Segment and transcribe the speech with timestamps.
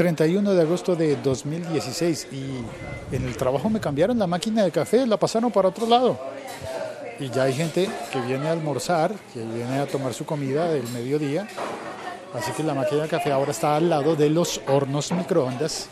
[0.00, 5.06] 31 de agosto de 2016 y en el trabajo me cambiaron la máquina de café,
[5.06, 6.18] la pasaron para otro lado.
[7.18, 10.88] Y ya hay gente que viene a almorzar, que viene a tomar su comida del
[10.88, 11.46] mediodía.
[12.32, 15.90] Así que la máquina de café ahora está al lado de los hornos microondas.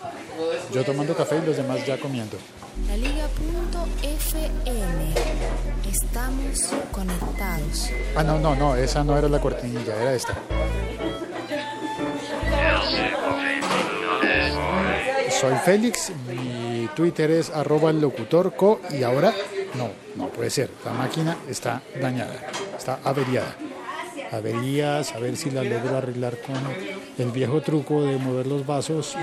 [0.72, 2.38] Yo tomando café y los demás ya comiendo.
[2.88, 3.28] La Liga.fm.
[5.92, 7.90] Estamos conectados.
[8.16, 10.32] Ah, no, no, no, esa no era la cortinilla, era esta.
[15.40, 19.32] Soy Félix, mi Twitter es arroba locutorco y ahora
[19.74, 22.34] no, no puede ser, la máquina está dañada,
[22.76, 23.54] está averiada.
[24.32, 26.56] Averías, a ver si la logro arreglar con
[27.18, 29.16] el viejo truco de mover los vasos.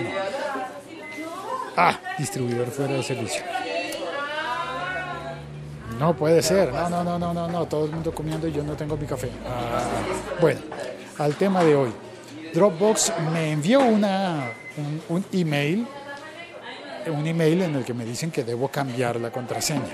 [1.76, 3.44] Ah, distribuidor fuera de servicio.
[6.00, 8.64] No puede ser, no, no, no, no, no, no, todo el mundo comiendo y yo
[8.64, 9.30] no tengo mi café.
[9.46, 9.84] Ah,
[10.40, 10.62] bueno,
[11.18, 11.92] al tema de hoy.
[12.54, 15.86] Dropbox me envió una, un, un email,
[17.10, 19.90] un email en el que me dicen que debo cambiar la contraseña.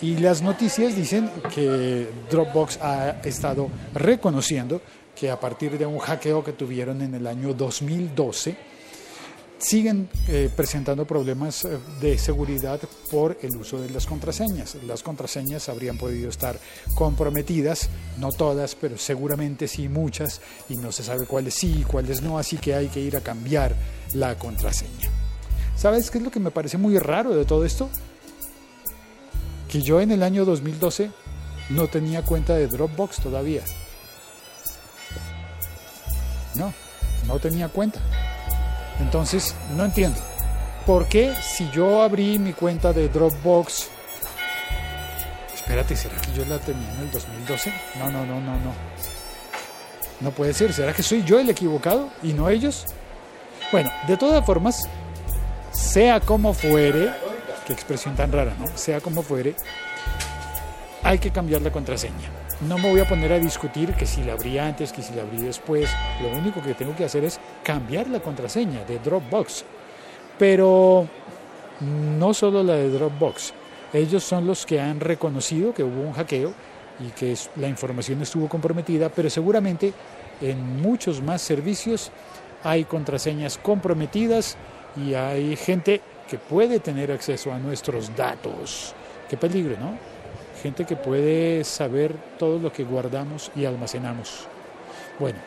[0.00, 4.80] Y las noticias dicen que Dropbox ha estado reconociendo
[5.14, 8.56] que a partir de un hackeo que tuvieron en el año 2012,
[9.64, 14.76] siguen eh, presentando problemas eh, de seguridad por el uso de las contraseñas.
[14.86, 16.58] Las contraseñas habrían podido estar
[16.94, 17.88] comprometidas,
[18.18, 22.38] no todas, pero seguramente sí muchas, y no se sabe cuáles sí y cuáles no,
[22.38, 23.74] así que hay que ir a cambiar
[24.12, 25.13] la contraseña.
[25.76, 27.90] ¿Sabes qué es lo que me parece muy raro de todo esto?
[29.68, 31.10] Que yo en el año 2012
[31.70, 33.62] no tenía cuenta de Dropbox todavía.
[36.54, 36.72] No,
[37.26, 38.00] no tenía cuenta.
[39.00, 40.18] Entonces, no entiendo.
[40.86, 43.88] ¿Por qué si yo abrí mi cuenta de Dropbox...
[45.54, 47.72] Espérate, ¿será que yo la tenía en el 2012?
[47.98, 48.74] No, no, no, no, no.
[50.20, 50.72] No puede ser.
[50.72, 52.84] ¿Será que soy yo el equivocado y no ellos?
[53.72, 54.88] Bueno, de todas formas,
[55.74, 57.10] sea como fuere,
[57.66, 58.66] qué expresión tan rara, ¿no?
[58.76, 59.54] Sea como fuere,
[61.02, 62.30] hay que cambiar la contraseña.
[62.68, 65.22] No me voy a poner a discutir que si la abrí antes, que si la
[65.22, 65.90] abrí después.
[66.22, 69.64] Lo único que tengo que hacer es cambiar la contraseña de Dropbox.
[70.38, 71.06] Pero
[71.80, 73.52] no solo la de Dropbox.
[73.92, 76.54] Ellos son los que han reconocido que hubo un hackeo
[77.00, 79.92] y que la información estuvo comprometida, pero seguramente
[80.40, 82.10] en muchos más servicios
[82.62, 84.56] hay contraseñas comprometidas
[84.96, 88.94] y hay gente que puede tener acceso a nuestros datos.
[89.28, 89.98] Qué peligro, ¿no?
[90.62, 94.46] Gente que puede saber todo lo que guardamos y almacenamos.
[95.18, 95.38] Bueno,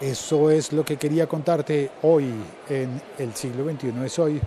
[0.00, 2.32] eso es lo que quería contarte hoy
[2.68, 4.40] en el siglo XXI es hoy.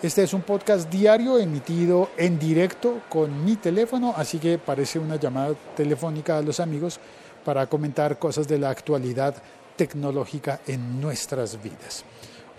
[0.00, 5.16] Este es un podcast diario emitido en directo con mi teléfono, así que parece una
[5.16, 7.00] llamada telefónica a los amigos
[7.44, 9.34] para comentar cosas de la actualidad
[9.74, 12.04] tecnológica en nuestras vidas.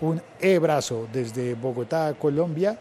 [0.02, 2.78] Un e-brazo desde Bogotá, Colombia,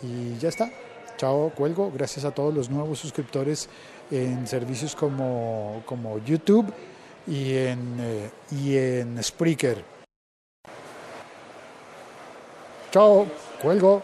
[0.00, 0.70] y ya está.
[1.16, 1.90] Chao, cuelgo.
[1.90, 3.68] Gracias a todos los nuevos suscriptores
[4.12, 6.72] en servicios como, como YouTube
[7.26, 9.82] y en, eh, y en Spreaker.
[12.92, 13.26] Chao,
[13.60, 14.02] cuelgo.